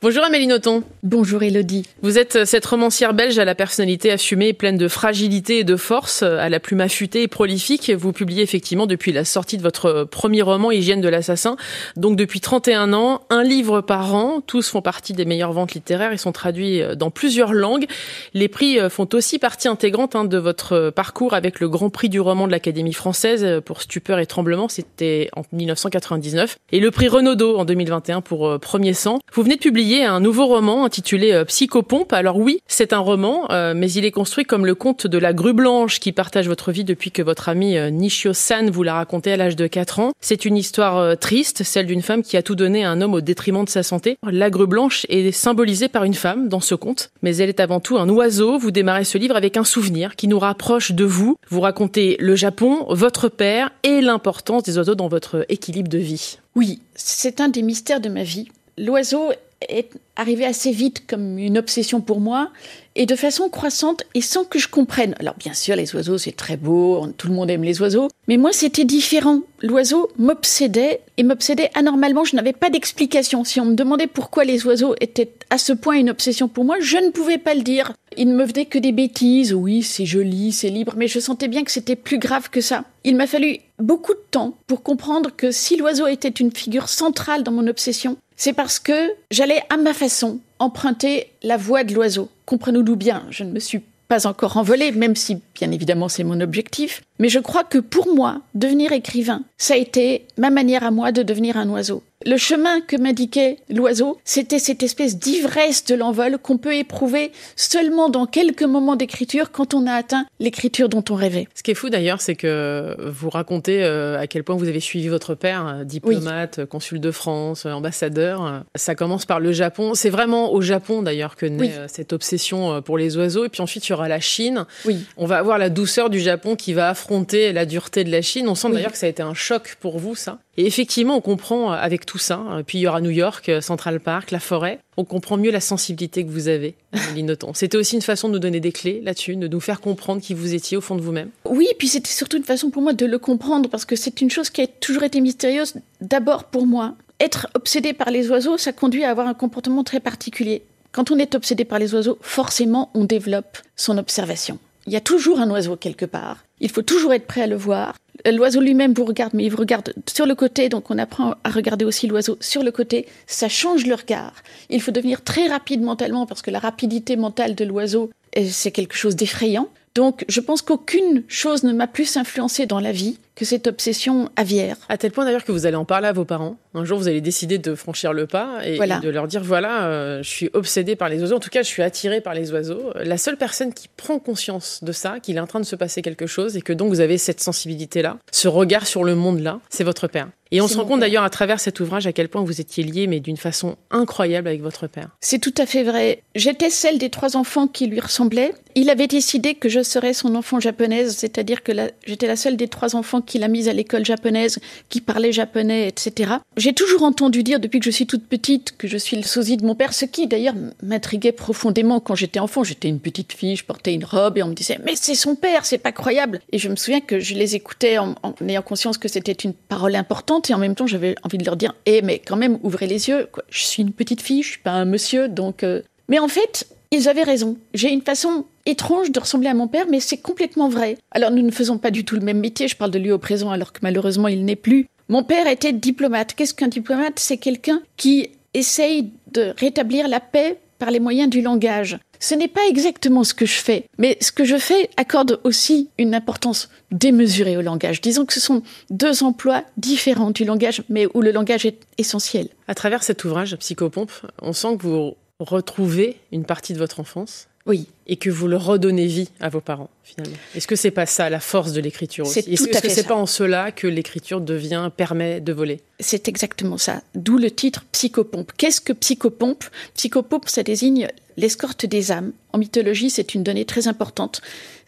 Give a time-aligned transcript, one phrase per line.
[0.00, 0.84] Bonjour Amélie Nothomb.
[1.02, 1.84] Bonjour Elodie.
[2.02, 6.22] Vous êtes cette romancière belge à la personnalité assumée, pleine de fragilité et de force,
[6.22, 7.90] à la plume affûtée et prolifique.
[7.90, 11.56] Vous publiez effectivement depuis la sortie de votre premier roman Hygiène de l'assassin,
[11.96, 14.40] donc depuis 31 ans, un livre par an.
[14.40, 17.86] Tous font partie des meilleures ventes littéraires et sont traduits dans plusieurs langues.
[18.34, 22.20] Les prix font aussi partie intégrante hein, de votre parcours avec le Grand Prix du
[22.20, 27.58] roman de l'Académie française pour Stupeur et Tremblement, c'était en 1999, et le prix Renaudot
[27.58, 29.18] en 2021 pour Premier sang.
[29.32, 32.12] Vous venez de publier un nouveau roman intitulé euh, Psychopompe.
[32.12, 35.32] Alors oui, c'est un roman, euh, mais il est construit comme le conte de la
[35.32, 38.94] grue blanche qui partage votre vie depuis que votre ami euh, Nishio San vous l'a
[38.94, 40.12] raconté à l'âge de 4 ans.
[40.20, 43.20] C'est une histoire triste, celle d'une femme qui a tout donné à un homme au
[43.20, 44.18] détriment de sa santé.
[44.28, 47.80] La grue blanche est symbolisée par une femme dans ce conte, mais elle est avant
[47.80, 48.58] tout un oiseau.
[48.58, 51.36] Vous démarrez ce livre avec un souvenir qui nous rapproche de vous.
[51.48, 56.38] Vous racontez le Japon, votre père et l'importance des oiseaux dans votre équilibre de vie.
[56.54, 58.48] Oui, c'est un des mystères de ma vie.
[58.76, 59.32] L'oiseau
[59.66, 62.50] est arrivé assez vite comme une obsession pour moi
[62.94, 65.14] et de façon croissante et sans que je comprenne.
[65.18, 68.36] Alors bien sûr, les oiseaux, c'est très beau, tout le monde aime les oiseaux, mais
[68.36, 69.40] moi, c'était différent.
[69.62, 72.24] L'oiseau m'obsédait et m'obsédait anormalement.
[72.24, 73.42] Je n'avais pas d'explication.
[73.44, 76.76] Si on me demandait pourquoi les oiseaux étaient à ce point une obsession pour moi,
[76.80, 77.94] je ne pouvais pas le dire.
[78.16, 79.54] Il ne me venait que des bêtises.
[79.54, 82.84] Oui, c'est joli, c'est libre, mais je sentais bien que c'était plus grave que ça.
[83.04, 87.42] Il m'a fallu beaucoup de temps pour comprendre que si l'oiseau était une figure centrale
[87.42, 92.28] dans mon obsession, c'est parce que j'allais à ma façon emprunter la voix de l'oiseau.
[92.46, 96.40] Comprenons-nous bien, je ne me suis pas encore envolée, même si bien évidemment c'est mon
[96.40, 100.90] objectif, mais je crois que pour moi, devenir écrivain, ça a été ma manière à
[100.90, 102.02] moi de devenir un oiseau.
[102.26, 108.08] Le chemin que m'indiquait l'oiseau, c'était cette espèce d'ivresse de l'envol qu'on peut éprouver seulement
[108.08, 111.46] dans quelques moments d'écriture quand on a atteint l'écriture dont on rêvait.
[111.54, 114.80] Ce qui est fou d'ailleurs, c'est que vous racontez euh, à quel point vous avez
[114.80, 118.64] suivi votre père, euh, diplomate, consul de France, euh, ambassadeur.
[118.74, 119.94] Ça commence par le Japon.
[119.94, 123.44] C'est vraiment au Japon d'ailleurs que naît cette obsession pour les oiseaux.
[123.44, 124.66] Et puis ensuite, il y aura la Chine.
[124.86, 125.04] Oui.
[125.18, 128.48] On va avoir la douceur du Japon qui va affronter la dureté de la Chine.
[128.48, 130.40] On sent d'ailleurs que ça a été un choc pour vous, ça.
[130.56, 132.42] Et effectivement, on comprend avec tout ça.
[132.66, 134.80] Puis il y aura New York, Central Park, la forêt.
[134.96, 136.74] On comprend mieux la sensibilité que vous avez,
[137.14, 137.52] Linoton.
[137.52, 140.32] C'était aussi une façon de nous donner des clés là-dessus, de nous faire comprendre qui
[140.32, 141.28] vous étiez au fond de vous-même.
[141.44, 144.22] Oui, et puis c'était surtout une façon pour moi de le comprendre, parce que c'est
[144.22, 146.94] une chose qui a toujours été mystérieuse, d'abord pour moi.
[147.20, 150.62] Être obsédé par les oiseaux, ça conduit à avoir un comportement très particulier.
[150.92, 154.58] Quand on est obsédé par les oiseaux, forcément, on développe son observation.
[154.86, 156.38] Il y a toujours un oiseau quelque part.
[156.60, 157.94] Il faut toujours être prêt à le voir.
[158.26, 161.50] L'oiseau lui-même vous regarde, mais il vous regarde sur le côté, donc on apprend à
[161.50, 163.06] regarder aussi l'oiseau sur le côté.
[163.26, 164.34] Ça change le regard.
[164.70, 168.10] Il faut devenir très rapide mentalement parce que la rapidité mentale de l'oiseau,
[168.50, 169.68] c'est quelque chose d'effrayant.
[169.94, 174.30] Donc je pense qu'aucune chose ne m'a plus influencé dans la vie que cette obsession
[174.34, 174.76] aviaire.
[174.88, 176.56] À tel point d'ailleurs que vous allez en parler à vos parents.
[176.74, 180.24] Un jour, vous allez décider de franchir le pas et, de leur dire voilà, euh,
[180.24, 181.36] je suis obsédée par les oiseaux.
[181.36, 182.90] En tout cas, je suis attirée par les oiseaux.
[182.96, 186.02] La seule personne qui prend conscience de ça, qu'il est en train de se passer
[186.02, 189.84] quelque chose et que donc vous avez cette sensibilité-là, ce regard sur le monde-là, c'est
[189.84, 190.28] votre père.
[190.50, 192.82] Et on se rend compte d'ailleurs à travers cet ouvrage à quel point vous étiez
[192.82, 195.10] lié, mais d'une façon incroyable avec votre père.
[195.20, 196.22] C'est tout à fait vrai.
[196.34, 198.54] J'étais celle des trois enfants qui lui ressemblaient.
[198.74, 201.72] Il avait décidé que je serais son enfant japonaise, c'est-à-dire que
[202.06, 204.58] j'étais la seule des trois enfants qu'il a mise à l'école japonaise,
[204.88, 206.32] qui parlait japonais, etc.
[206.56, 209.56] J'ai toujours entendu dire depuis que je suis toute petite que je suis le sosie
[209.56, 212.64] de mon père, ce qui d'ailleurs m'intriguait profondément quand j'étais enfant.
[212.64, 215.36] J'étais une petite fille, je portais une robe et on me disait mais c'est son
[215.36, 216.40] père, c'est pas croyable.
[216.52, 218.14] Et je me souviens que je les écoutais en,
[218.46, 221.56] ayant conscience que c'était une parole importante et en même temps j'avais envie de leur
[221.56, 223.44] dire eh mais quand même ouvrez les yeux, quoi.
[223.50, 225.62] je suis une petite fille, je suis pas un monsieur, donc.
[225.62, 225.82] Euh.
[226.08, 227.56] Mais en fait, ils avaient raison.
[227.74, 230.98] J'ai une façon étrange de ressembler à mon père, mais c'est complètement vrai.
[231.10, 233.18] Alors nous ne faisons pas du tout le même métier, je parle de lui au
[233.18, 234.86] présent alors que malheureusement il n'est plus.
[235.08, 236.34] Mon père était diplomate.
[236.34, 237.18] Qu'est-ce qu'un diplomate?
[237.18, 241.98] C'est quelqu'un qui essaye de rétablir la paix par les moyens du langage.
[242.20, 245.88] Ce n'est pas exactement ce que je fais, mais ce que je fais accorde aussi
[245.98, 248.00] une importance démesurée au langage.
[248.00, 252.48] Disons que ce sont deux emplois différents du langage, mais où le langage est essentiel.
[252.66, 254.12] À travers cet ouvrage, Psychopompe,
[254.42, 257.48] on sent que vous retrouver une partie de votre enfance.
[257.66, 257.86] Oui.
[258.06, 260.36] Et que vous le redonnez vie à vos parents, finalement.
[260.54, 262.38] Est-ce que c'est pas ça la force de l'écriture aussi?
[262.38, 265.82] Est-ce que c'est pas en cela que l'écriture devient, permet de voler?
[266.00, 267.02] C'est exactement ça.
[267.14, 268.52] D'où le titre Psychopompe.
[268.56, 269.64] Qu'est-ce que Psychopompe?
[269.94, 272.32] Psychopompe, ça désigne l'escorte des âmes.
[272.54, 274.40] En mythologie, c'est une donnée très importante.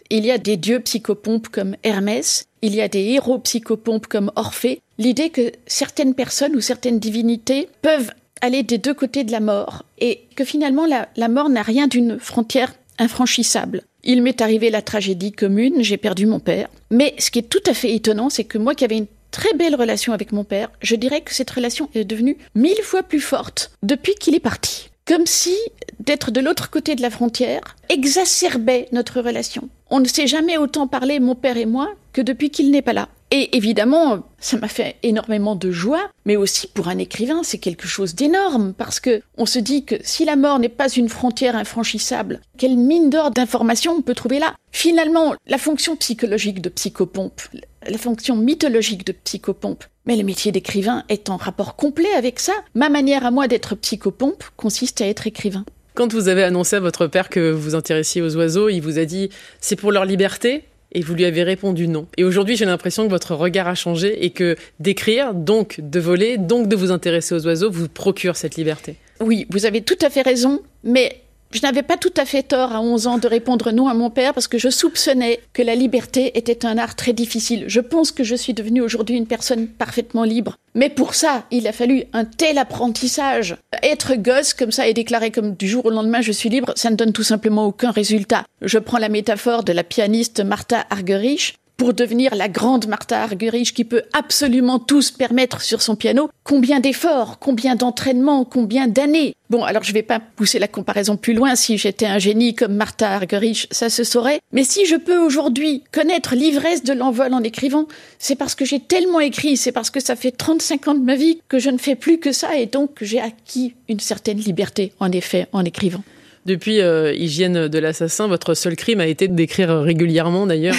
[0.08, 4.32] Il y a des dieux psychopompes comme Hermès, il y a des héros psychopompes comme
[4.34, 4.80] Orphée.
[4.98, 8.10] L'idée que certaines personnes ou certaines divinités peuvent
[8.40, 12.18] aller des deux côtés de la mort et que finalement la, mort n'a rien d'une
[12.18, 13.82] frontière infranchissable.
[14.02, 16.68] Il m'est arrivé la tragédie commune, j'ai perdu mon père.
[16.90, 19.52] Mais ce qui est tout à fait étonnant, c'est que moi qui avais une très
[19.54, 23.20] belle relation avec mon père, je dirais que cette relation est devenue mille fois plus
[23.20, 25.56] forte depuis qu'il est parti comme si
[25.98, 29.68] d'être de l'autre côté de la frontière exacerbait notre relation.
[29.90, 32.92] On ne s'est jamais autant parlé, mon père et moi, que depuis qu'il n'est pas
[32.92, 33.08] là.
[33.32, 37.86] Et évidemment, ça m'a fait énormément de joie, mais aussi pour un écrivain, c'est quelque
[37.86, 41.54] chose d'énorme parce que on se dit que si la mort n'est pas une frontière
[41.54, 44.56] infranchissable, quelle mine d'or d'informations on peut trouver là?
[44.72, 47.40] Finalement, la fonction psychologique de psychopompe,
[47.86, 52.54] la fonction mythologique de psychopompe, mais le métier d'écrivain est en rapport complet avec ça.
[52.74, 55.64] Ma manière à moi d'être psychopompe consiste à être écrivain.
[55.94, 58.98] Quand vous avez annoncé à votre père que vous vous intéressiez aux oiseaux, il vous
[58.98, 59.28] a dit
[59.60, 60.64] c'est pour leur liberté?
[60.92, 62.06] Et vous lui avez répondu non.
[62.16, 66.38] Et aujourd'hui, j'ai l'impression que votre regard a changé et que d'écrire, donc de voler,
[66.38, 68.96] donc de vous intéresser aux oiseaux, vous procure cette liberté.
[69.20, 71.20] Oui, vous avez tout à fait raison, mais
[71.52, 74.08] je n'avais pas tout à fait tort à 11 ans de répondre non à mon
[74.08, 77.64] père parce que je soupçonnais que la liberté était un art très difficile.
[77.66, 80.56] Je pense que je suis devenue aujourd'hui une personne parfaitement libre.
[80.74, 83.56] Mais pour ça, il a fallu un tel apprentissage.
[83.82, 86.90] Être gosse comme ça et déclarer comme du jour au lendemain je suis libre, ça
[86.90, 88.44] ne donne tout simplement aucun résultat.
[88.62, 93.72] Je prends la métaphore de la pianiste Martha Argerich pour devenir la grande Martha Argerich
[93.72, 99.34] qui peut absolument tout se permettre sur son piano, combien d'efforts, combien d'entraînements, combien d'années.
[99.48, 102.74] Bon, alors je vais pas pousser la comparaison plus loin, si j'étais un génie comme
[102.74, 107.42] Martha Argerich, ça se saurait, mais si je peux aujourd'hui connaître l'ivresse de l'envol en
[107.42, 107.86] écrivant,
[108.18, 111.14] c'est parce que j'ai tellement écrit, c'est parce que ça fait 35 ans de ma
[111.14, 114.92] vie que je ne fais plus que ça et donc j'ai acquis une certaine liberté,
[115.00, 116.04] en effet, en écrivant.
[116.44, 120.76] Depuis euh, Hygiène de l'assassin, votre seul crime a été d'écrire régulièrement d'ailleurs.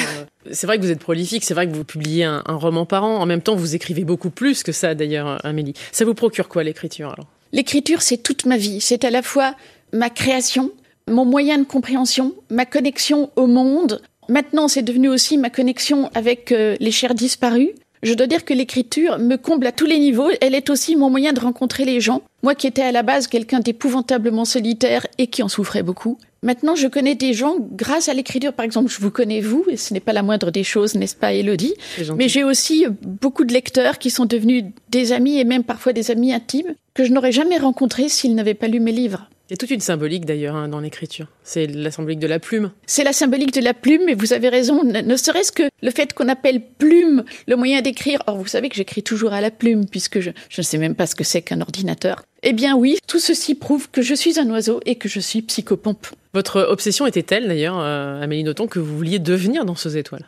[0.50, 3.18] C'est vrai que vous êtes prolifique, c'est vrai que vous publiez un, roman par an.
[3.18, 5.74] En même temps, vous écrivez beaucoup plus que ça d'ailleurs, Amélie.
[5.92, 7.28] Ça vous procure quoi l'écriture alors?
[7.54, 8.82] L'écriture, c'est toute ma vie.
[8.82, 9.56] C'est à la fois
[9.94, 10.72] ma création,
[11.08, 14.02] mon moyen de compréhension, ma connexion au monde.
[14.30, 17.70] Maintenant, c'est devenu aussi ma connexion avec euh, les chers disparus.
[18.04, 20.30] Je dois dire que l'écriture me comble à tous les niveaux.
[20.40, 22.22] Elle est aussi mon moyen de rencontrer les gens.
[22.42, 26.18] Moi qui étais à la base quelqu'un d'épouvantablement solitaire et qui en souffrait beaucoup.
[26.44, 28.54] Maintenant, je connais des gens grâce à l'écriture.
[28.54, 31.16] Par exemple, je vous connais vous, et ce n'est pas la moindre des choses, n'est-ce
[31.16, 31.76] pas, Elodie
[32.18, 36.10] Mais j'ai aussi beaucoup de lecteurs qui sont devenus des amis et même parfois des
[36.10, 39.30] amis intimes que je n'aurais jamais rencontrés s'ils n'avaient pas lu mes livres.
[39.52, 41.28] Il y a toute une symbolique d'ailleurs hein, dans l'écriture.
[41.44, 42.72] C'est la symbolique de la plume.
[42.86, 44.82] C'est la symbolique de la plume, et vous avez raison.
[44.86, 48.24] Ne, serait-ce que le fait qu'on appelle plume le moyen d'écrire.
[48.28, 50.96] Or, vous savez que j'écris toujours à la plume, puisque je, je ne sais même
[50.96, 52.24] pas ce que c'est qu'un ordinateur.
[52.44, 55.42] Eh bien oui, tout ceci prouve que je suis un oiseau et que je suis
[55.42, 56.08] psychopompe.
[56.34, 60.28] Votre obsession était telle d'ailleurs, euh, Amélie Nothomb, que vous vouliez devenir danseuse étoile.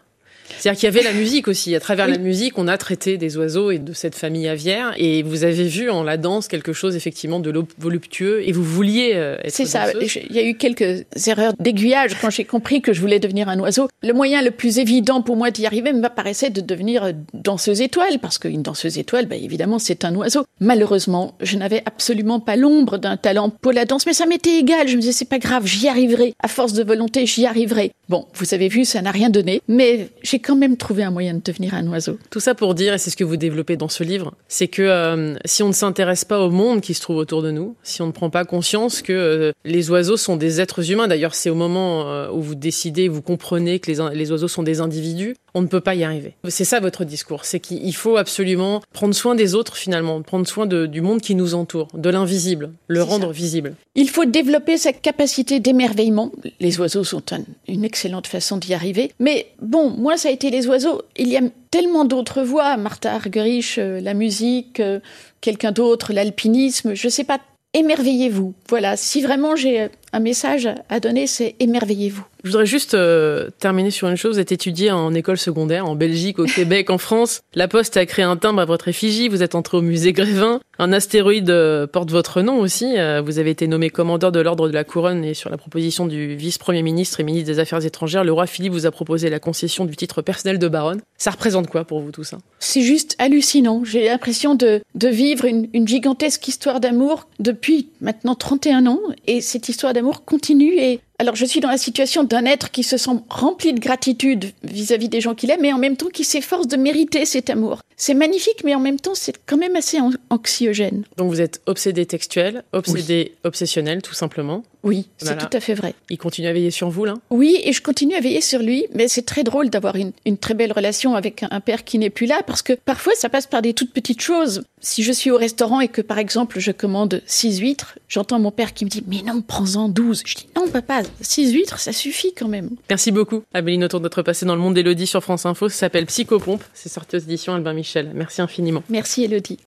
[0.58, 1.76] C'est-à-dire qu'il y avait la musique aussi.
[1.76, 4.94] À travers la musique, on a traité des oiseaux et de cette famille aviaire.
[4.98, 9.12] Et vous avez vu en la danse quelque chose effectivement de voluptueux et vous vouliez
[9.14, 9.86] euh, être C'est ça.
[9.94, 13.60] Il y a eu quelques erreurs d'aiguillage quand j'ai compris que je voulais devenir un
[13.60, 13.88] oiseau.
[14.02, 18.38] Le moyen le plus évident pour moi d'y arriver m'apparaissait de devenir danseuse étoile parce
[18.38, 20.46] qu'une danseuse étoile, bah, évidemment, c'est un oiseau.
[20.60, 24.88] Malheureusement, je n'avais absolument pas l'ombre d'un talent pour la danse, mais ça m'était égal.
[24.88, 26.34] Je me disais, c'est pas grave, j'y arriverai.
[26.42, 27.92] À force de volonté, j'y arriverai.
[28.10, 31.34] Bon, vous avez vu, ça n'a rien donné, mais j'ai quand même trouvé un moyen
[31.34, 32.18] de devenir un oiseau.
[32.30, 34.82] Tout ça pour dire, et c'est ce que vous développez dans ce livre, c'est que
[34.82, 38.02] euh, si on ne s'intéresse pas au monde qui se trouve autour de nous, si
[38.02, 41.50] on ne prend pas conscience que euh, les oiseaux sont des êtres humains, d'ailleurs c'est
[41.50, 45.36] au moment euh, où vous décidez, vous comprenez que les, les oiseaux sont des individus,
[45.54, 46.36] on ne peut pas y arriver.
[46.50, 50.66] C'est ça votre discours, c'est qu'il faut absolument prendre soin des autres finalement, prendre soin
[50.66, 53.76] de, du monde qui nous entoure, de l'invisible, le rendre visible.
[53.96, 56.32] Il faut développer cette capacité d'émerveillement.
[56.60, 57.22] Les oiseaux sont
[57.68, 59.12] une excellente façon d'y arriver.
[59.20, 61.02] Mais bon, moi ça a été les oiseaux.
[61.18, 61.42] Il y a
[61.72, 65.00] tellement d'autres voies, Martha Argerich, euh, la musique, euh,
[65.42, 67.40] quelqu'un d'autre, l'alpinisme, je sais pas.
[67.74, 68.54] Émerveillez-vous.
[68.70, 72.24] Voilà, si vraiment j'ai un message à donner, c'est émerveillez-vous.
[72.44, 74.36] Je voudrais juste euh, terminer sur une chose.
[74.36, 77.42] Vous êtes étudié en école secondaire, en Belgique, au Québec, en France.
[77.56, 79.30] La Poste a créé un timbre à votre effigie.
[79.30, 80.60] Vous êtes entré au musée Grévin.
[80.78, 82.98] Un astéroïde euh, porte votre nom aussi.
[82.98, 86.06] Euh, vous avez été nommé commandeur de l'ordre de la Couronne et sur la proposition
[86.06, 89.40] du vice-premier ministre et ministre des Affaires étrangères, le roi Philippe vous a proposé la
[89.40, 91.00] concession du titre personnel de baronne.
[91.18, 92.40] Ça représente quoi pour vous tout ça?
[92.60, 93.86] C'est juste hallucinant.
[93.86, 99.00] J'ai l'impression de, de vivre une, une gigantesque histoire d'amour depuis maintenant 31 ans.
[99.28, 102.84] Et cette histoire d'amour continue et alors je suis dans la situation d'un être qui
[102.84, 106.24] se sent rempli de gratitude vis-à-vis des gens qu'il aime, mais en même temps qui
[106.24, 107.82] s'efforce de mériter cet amour.
[107.98, 109.98] C'est magnifique, mais en même temps c'est quand même assez
[110.30, 111.04] anxiogène.
[111.18, 114.64] Donc vous êtes obsédé textuel, obsédé obsessionnel tout simplement.
[114.84, 115.96] Oui, c'est tout à fait vrai.
[116.10, 117.16] Il continue à veiller sur vous, là?
[117.30, 120.54] Oui, et je continue à veiller sur lui, mais c'est très drôle d'avoir une, très
[120.54, 123.62] belle relation avec un, père qui n'est plus là, parce que parfois ça passe par
[123.62, 124.64] des toutes petites choses.
[124.82, 128.52] Si je suis au restaurant et que, par exemple, je commande six huîtres, j'entends mon
[128.52, 131.94] père qui me dit «Mais non, prends-en 12!» Je dis «Non, papa, six huîtres, ça
[131.94, 135.24] suffit quand même.» Merci beaucoup, Abéline, autour de notre passé dans le monde d'Elodie sur
[135.24, 135.70] France Info.
[135.70, 136.64] Ça s'appelle Psychopompe.
[136.74, 138.12] C'est sorti aux éditions Albin Michel.
[138.14, 138.82] Merci infiniment.
[138.90, 139.60] Merci, Elodie.